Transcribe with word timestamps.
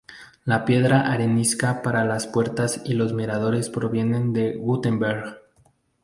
La 0.45 0.65
piedra 0.65 1.01
arenisca 1.05 1.83
para 1.83 2.03
las 2.05 2.25
puertas 2.25 2.81
y 2.85 2.95
los 2.95 3.13
miradores 3.13 3.69
provienen 3.69 4.33
de 4.33 4.57
Wurtemberg. 4.57 5.39